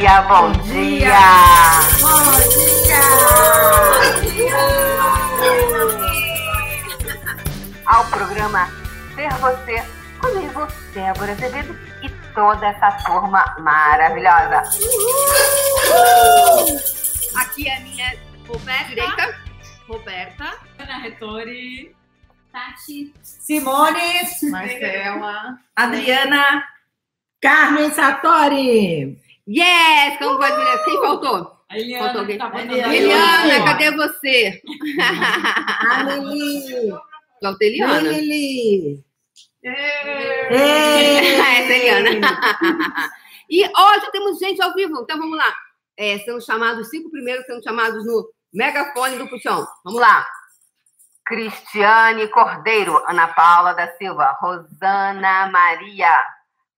[0.00, 1.20] dia, bom dia!
[2.00, 3.04] Bom dia!
[7.84, 8.66] Ao programa
[9.14, 9.84] Ser Você,
[10.18, 14.62] comigo, Débora Azevedo e toda essa turma maravilhosa.
[17.36, 18.16] Aqui é a minha
[18.48, 18.88] Roberta.
[18.88, 19.38] direita,
[19.86, 20.54] Roberta.
[20.78, 21.94] Ana Retori.
[22.50, 23.12] Tati.
[23.22, 24.00] Simone.
[24.50, 25.58] Marcela.
[25.76, 26.64] Adriana.
[27.42, 29.29] Carmen Satori.
[29.50, 30.16] Yes!
[30.18, 30.84] Como pode?
[30.84, 31.58] Quem faltou?
[31.68, 32.04] A Eliana.
[32.04, 32.38] Faltou alguém?
[32.38, 32.94] tá Eliana.
[32.94, 34.62] Eliana, cadê você?
[35.90, 36.90] A Lili.
[37.42, 38.12] Faltou Eliana.
[38.12, 39.04] Lili.
[39.62, 42.30] Essa é Eliana.
[43.50, 45.52] E hoje temos gente ao vivo, então vamos lá.
[45.96, 49.66] É, sendo chamados, os cinco primeiros sendo chamados no megafone do puxão.
[49.84, 50.24] Vamos lá.
[51.26, 56.24] Cristiane Cordeiro, Ana Paula da Silva, Rosana Maria,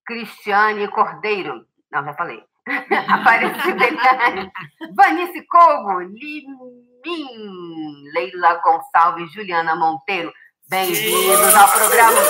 [0.06, 2.42] Cristiane Cordeiro, não, já falei.
[3.08, 4.52] Aparecida Eliane,
[4.94, 10.32] Vanice Cogo, Limin, Leila Gonçalves, Juliana Monteiro.
[10.68, 12.20] Bem-vindos ao programa.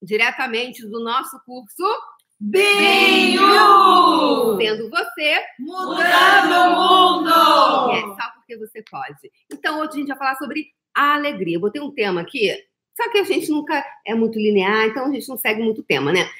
[0.00, 1.82] Diretamente do nosso curso,
[2.38, 3.42] Binho!
[4.56, 7.90] sendo você Mudando o mundo!
[7.90, 9.32] É só porque você pode.
[9.52, 11.56] Então, hoje a gente vai falar sobre a alegria.
[11.56, 12.56] Eu botei um tema aqui,
[12.96, 16.12] só que a gente nunca é muito linear, então a gente não segue muito tema,
[16.12, 16.30] né?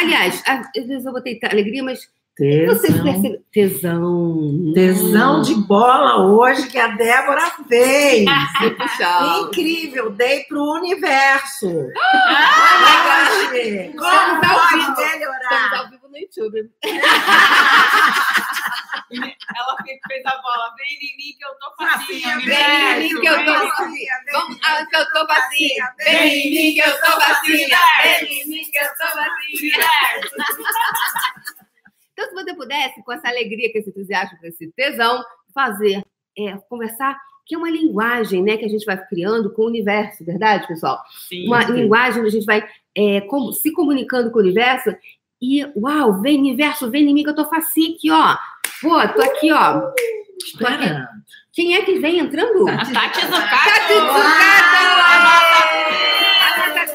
[0.00, 2.00] Aliás, às vezes eu botei alegria, mas
[2.38, 3.04] vocês Tesão.
[3.04, 3.44] percebem?
[3.52, 4.72] Tesão.
[4.74, 8.24] Tesão de bola hoje que a Débora fez.
[9.42, 11.66] Incrível, dei pro universo.
[12.32, 13.36] Ah,
[13.92, 14.90] Como pode vivo.
[14.92, 15.74] Estamos melhorar?
[15.80, 16.70] ao vivo no YouTube.
[20.60, 20.74] Ela fe- fez a bola.
[20.76, 24.12] Vem em mim que eu tô Facinha, vem em mim que eu tô facinha.
[24.32, 25.94] Vamos, ah, que eu tô facinha.
[25.98, 27.78] Vem em mim que eu tô facinha.
[28.02, 29.86] Vem em mim que eu tô facinha.
[32.12, 36.02] Então, se você pudesse, com essa alegria, com esse entusiasmo, com esse tesão, fazer,
[36.38, 40.24] é, conversar, que é uma linguagem né, que a gente vai criando com o universo,
[40.24, 41.02] verdade, pessoal?
[41.28, 41.46] Sim.
[41.46, 44.94] Uma linguagem onde a gente vai é, como- se comunicando com o universo
[45.40, 48.36] e, uau, vem universo, vem em mim que eu tô facinha aqui, ó.
[48.82, 49.90] Pô, tô aqui, ó.
[50.40, 50.46] Aqui.
[50.46, 51.06] Esperando.
[51.52, 52.66] Quem é que vem entrando?
[52.68, 53.92] A Tati Tati Zucato.
[53.92, 54.90] Zucato!
[56.42, 56.86] A nossa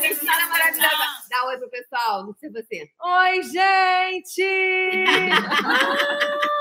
[0.50, 1.06] maravilhosa.
[1.30, 2.90] Dá oi pro pessoal, não sei você.
[3.02, 4.44] Oi, gente!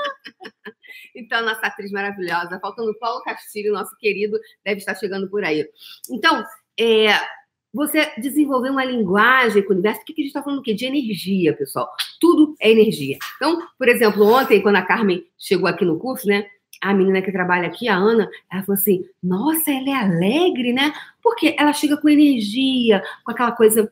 [1.15, 5.65] Então, nossa atriz maravilhosa, faltando Paulo Castilho, nosso querido, deve estar chegando por aí.
[6.09, 6.43] Então,
[6.77, 7.07] é,
[7.73, 10.61] você desenvolver uma linguagem com o universo, o que que a gente está falando o
[10.61, 10.73] quê?
[10.73, 11.89] De energia, pessoal.
[12.19, 13.17] Tudo é energia.
[13.37, 16.49] Então, por exemplo, ontem, quando a Carmen chegou aqui no curso, né?
[16.85, 20.93] A menina que trabalha aqui, a Ana, ela falou assim: nossa, ela é alegre, né?
[21.19, 23.91] Porque ela chega com energia, com aquela coisa,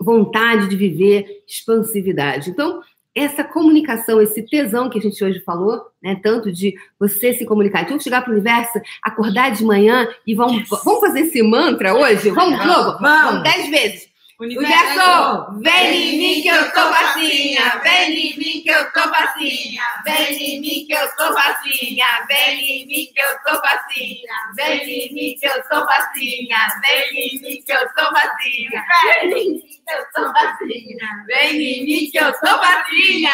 [0.00, 2.48] vontade de viver, expansividade.
[2.48, 2.80] Então,
[3.14, 6.18] essa comunicação, esse tesão que a gente hoje falou, né?
[6.22, 7.82] Tanto de você se comunicar.
[7.82, 12.30] Então, chegar para o universo, acordar de manhã e vamos, vamos fazer esse mantra hoje?
[12.30, 12.98] Vamos de novo?
[13.00, 13.42] Vamos.
[13.42, 14.13] Dez vezes.
[14.40, 14.66] Universo.
[14.66, 19.82] Universo, vem em mim que eu tô facinha, vem em mim que eu tô facinha,
[20.04, 24.82] vem em mim que eu tô facinha, vem em mim que eu tô facinha, vem
[24.82, 28.84] em mim que eu tô facinha, vem em mim que eu tô facinha,
[29.22, 33.32] vem em mim que eu tô facinha, vem em mim que eu tô facinha.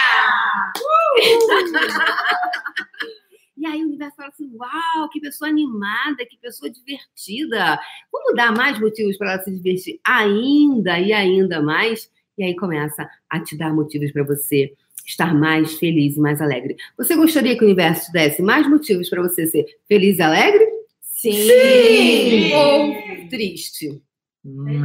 [3.60, 7.78] E aí o universo fala assim: uau, que pessoa animada, que pessoa divertida.
[8.10, 12.10] Vamos dar mais motivos para ela se divertir ainda e ainda mais.
[12.38, 14.72] E aí começa a te dar motivos para você
[15.06, 16.74] estar mais feliz e mais alegre.
[16.96, 20.66] Você gostaria que o universo te desse mais motivos para você ser feliz e alegre?
[21.02, 22.54] Sim.
[22.54, 24.02] Ou triste?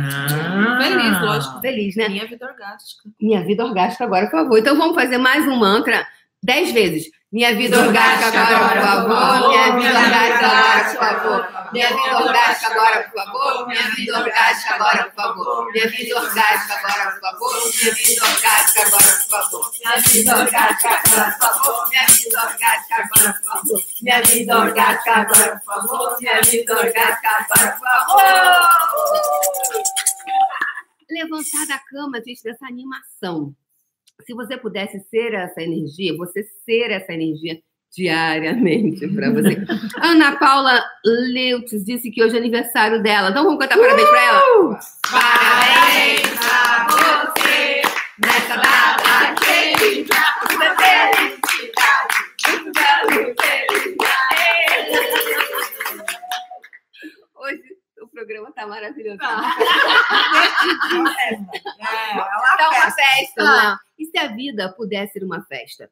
[0.01, 0.79] Ah.
[0.81, 1.61] Feliz, lógico.
[1.61, 2.09] Feliz, né?
[2.09, 3.09] Minha vida orgástica.
[3.21, 4.59] Minha vida orgástica agora, por favor.
[4.59, 6.05] Então vamos fazer mais um mantra
[6.45, 7.09] dez vezes.
[7.31, 9.49] Minha vida orgástica agora, por favor.
[9.49, 11.67] Minha vida orgástica agora, por favor.
[11.73, 13.67] Minha vida orgástica agora, por favor.
[13.67, 15.71] Minha vida orgástica agora, por favor.
[15.73, 17.31] Minha vida orgástica agora, por favor.
[17.41, 19.71] Minha vida orgástica agora, por favor.
[19.79, 21.87] Minha vida orgástica agora, por favor.
[21.91, 23.81] Minha vida orgástica agora, por favor.
[24.01, 26.17] Minha vida orgástica agora, por favor.
[26.21, 28.21] Minha vida orgástica agora, por favor.
[31.09, 33.53] Levantar da cama, gente, dessa animação.
[34.23, 37.59] Se você pudesse ser essa energia, você ser essa energia
[37.95, 39.57] diariamente para você.
[40.01, 43.29] Ana Paula Leutz disse que hoje é aniversário dela.
[43.29, 44.41] Então vamos cantar parabéns para ela?
[45.11, 47.81] Parabéns pra você
[48.19, 50.15] nessa data querida.
[50.57, 50.75] Muita
[53.41, 54.15] felicidade.
[57.35, 57.61] Hoje
[58.01, 59.19] o programa tá maravilhoso.
[61.77, 62.95] É, ela Tá uma festa.
[62.95, 63.77] festa, né?
[64.15, 65.89] Se a vida pudesse ser uma festa?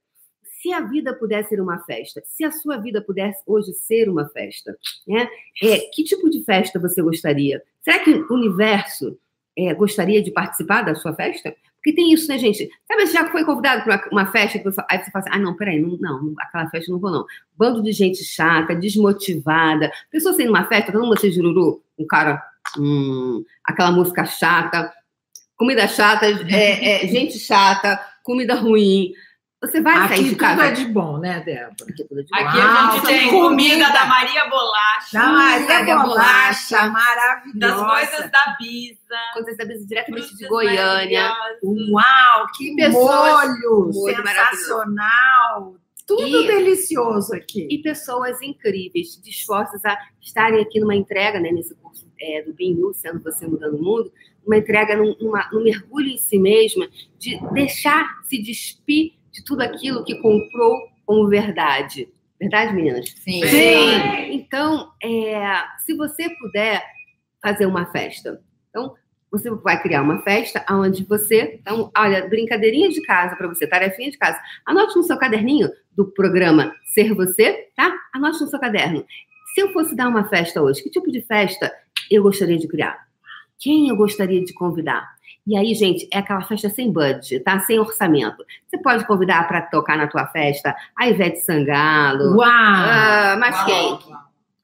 [0.62, 4.30] Se a vida pudesse ser uma festa, se a sua vida pudesse hoje ser uma
[4.30, 5.28] festa, né?
[5.62, 7.62] É, que tipo de festa você gostaria?
[7.82, 9.20] Será que o universo
[9.58, 11.54] é, gostaria de participar da sua festa?
[11.76, 12.70] Porque tem isso, né, gente?
[12.88, 15.36] Sabe, você já foi convidado para uma, uma festa, que você, aí você fala assim,
[15.38, 17.26] ah, não, peraí, não, não, aquela festa não vou, não.
[17.58, 19.92] Bando de gente chata, desmotivada.
[20.10, 22.42] Pessoa sem uma festa, todo mundo assim, jururu, um cara,
[22.80, 24.94] hum, aquela música chata,
[25.58, 29.12] comida chata, é, é, gente chata, comida ruim.
[29.62, 30.66] Você vai Aqui sair de tudo casa.
[30.66, 31.74] é de bom, né, Débora?
[31.90, 32.66] Aqui é tudo de Aqui boa.
[32.66, 33.90] a gente tem comida.
[33.94, 36.90] da Maria Bolacha, Da Maria Bolacha, Bolacha.
[36.90, 37.60] maravilhosa.
[37.60, 39.18] das coisas da Bisa.
[39.34, 41.34] Coisas da Bisa, diretamente de Goiânia.
[41.64, 45.76] Uau, que Pessoas- molho molho sensacional.
[46.06, 47.66] Tudo E- delicioso aqui.
[47.72, 52.74] E pessoas incríveis, dispostas a estarem aqui numa entrega, né, nesse curso é, do Bem
[52.74, 54.12] Nu, sendo você mudando o mundo,
[54.46, 56.88] uma entrega num, numa- num mergulho em si mesma,
[57.20, 62.10] de deixar se despir de tudo aquilo que comprou como verdade.
[62.40, 63.10] Verdade, meninas?
[63.10, 63.42] Sim.
[64.32, 66.84] Então, é, se você puder
[67.42, 68.96] fazer uma festa, então
[69.32, 74.12] você vai criar uma festa onde você, então, olha, brincadeirinha de casa para você, tarefinha
[74.12, 74.40] de casa.
[74.66, 77.92] Anote no seu caderninho do programa Ser Você, tá?
[78.14, 79.04] Anote no seu caderno.
[79.56, 81.72] Se eu fosse dar uma festa hoje, que tipo de festa
[82.16, 82.98] eu gostaria de criar?
[83.60, 85.14] Quem eu gostaria de convidar?
[85.46, 87.60] E aí, gente, é aquela festa sem budget, tá?
[87.62, 88.44] Sem orçamento.
[88.68, 92.38] Você pode convidar para tocar na tua festa a Ivete Sangalo.
[92.38, 92.48] Uau!
[92.50, 94.00] Ah, mas quem?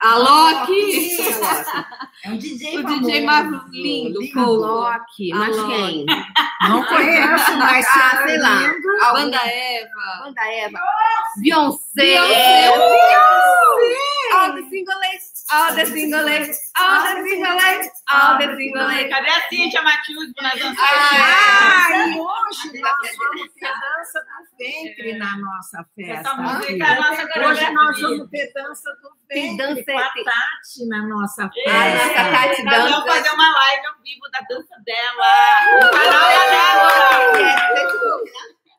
[0.01, 1.17] A Loki!
[2.23, 3.01] É um DJ O famoso.
[3.01, 5.29] DJ mais lindo, Loki.
[5.33, 6.05] Mas quem?
[6.69, 8.61] Não conheço, mas Ah, sei lá.
[8.61, 8.87] lindo.
[9.03, 10.23] A Banda Eva.
[10.23, 10.79] Banda Eva.
[11.41, 11.79] Beyoncé.
[11.95, 12.69] Beyoncé.
[14.33, 15.28] All the single ladies.
[15.51, 16.59] All the single ladies.
[16.79, 17.91] All the single ladies.
[18.11, 19.09] All the single ladies.
[19.09, 20.75] Cadê a Cíntia Matius na dança?
[20.79, 26.29] Ah, e hoje nós vamos ter dança do ventre na nossa festa.
[26.29, 31.07] É a Hoje nós vamos ter dança do ventre dança- com a tem- Tati na
[31.07, 31.71] nossa festa.
[31.73, 33.07] nossa Tati Nós vamos dança.
[33.17, 35.27] fazer uma live ao vivo da dança dela.
[35.77, 36.89] O canal é dela.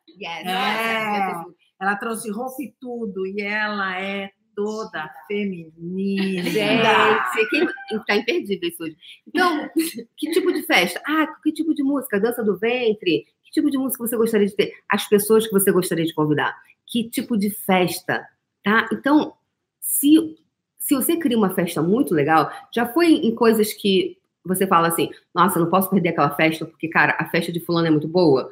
[0.07, 1.31] Yes, né?
[1.31, 1.33] É.
[1.81, 4.29] Ela trouxe roupa e tudo, e ela é
[4.61, 6.43] toda feminina.
[6.49, 7.67] Gente, quem
[8.05, 8.97] tá imperdível isso hoje.
[9.27, 9.69] Então,
[10.15, 11.01] que tipo de festa?
[11.07, 12.19] Ah, que tipo de música?
[12.19, 13.25] Dança do ventre?
[13.43, 14.73] Que tipo de música você gostaria de ter?
[14.89, 16.55] As pessoas que você gostaria de convidar?
[16.85, 18.25] Que tipo de festa?
[18.63, 18.87] Tá?
[18.91, 19.33] Então,
[19.79, 20.37] se,
[20.77, 25.09] se você cria uma festa muito legal, já foi em coisas que você fala assim,
[25.33, 28.51] nossa, não posso perder aquela festa, porque, cara, a festa de fulano é muito boa.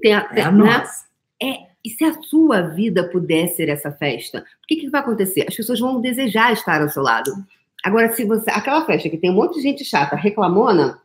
[0.00, 0.64] Tem a, É a né?
[0.64, 1.06] nossa.
[1.84, 5.44] E se a sua vida puder ser essa festa, o que, que vai acontecer?
[5.46, 7.30] As pessoas vão desejar estar ao seu lado.
[7.84, 8.50] Agora, se você.
[8.50, 10.98] Aquela festa que tem um monte de gente chata, reclamona,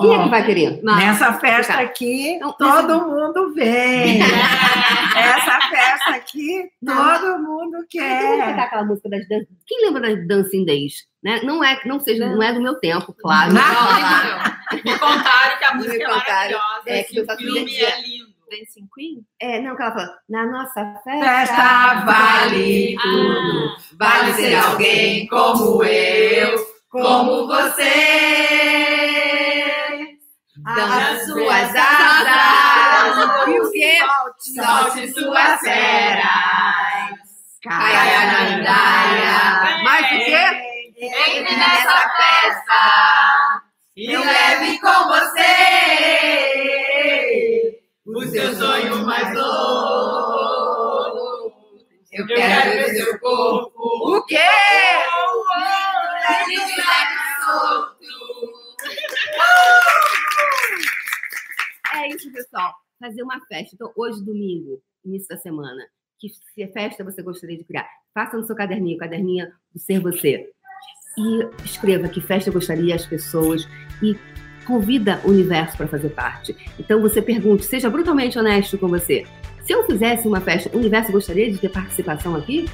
[0.00, 0.82] quem é que vai querer?
[0.82, 4.20] Nessa festa aqui, Não, todo mundo vem.
[4.20, 8.58] Essa festa aqui, todo mundo quer.
[8.58, 9.44] aquela música das dan...
[9.64, 11.06] Quem lembra das Dancing Days?
[11.22, 11.40] Né?
[11.44, 13.52] Não, é, não, seja, não é do meu tempo, claro.
[13.52, 14.82] Não.
[14.84, 16.82] Me contaram que a música é maravilhosa.
[16.86, 18.23] É, que esse filme é lindo.
[18.54, 19.26] Dancing Queen?
[19.40, 23.76] É, não, que ela fala, na nossa festa, Festa vale tudo.
[23.98, 27.90] vale ser alguém como eu, como você.
[30.56, 33.98] Dança suas asas, e o quê?
[34.38, 36.24] Solte suas feras.
[37.62, 39.82] Caia na andaia.
[39.82, 40.74] Mais o quê?
[40.96, 43.33] Entre nessa festa
[52.14, 54.16] Eu quero ver seu corpo.
[54.16, 54.38] O quê?
[61.94, 62.74] É isso, pessoal.
[63.00, 63.70] Fazer uma festa.
[63.74, 65.82] Então, hoje, domingo, início da semana,
[66.18, 67.88] que se festa você gostaria de criar?
[68.12, 70.50] Faça no seu caderninho, caderninha do Ser Você.
[71.16, 73.66] E escreva que festa gostaria as pessoas
[74.02, 74.18] e
[74.66, 76.56] convida o universo para fazer parte.
[76.78, 79.24] Então, você pergunte, seja brutalmente honesto com você.
[79.64, 82.68] Se eu fizesse uma festa, o universo gostaria de ter participação aqui?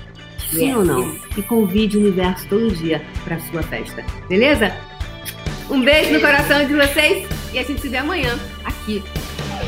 [0.50, 0.76] Sim Yes.
[0.76, 1.16] ou não?
[1.36, 4.04] E convide o universo todo dia para sua festa.
[4.28, 4.74] Beleza?
[5.68, 9.02] Um beijo no coração de vocês e a gente se vê amanhã aqui.